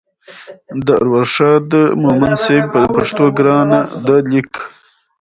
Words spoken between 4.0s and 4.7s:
ده لیک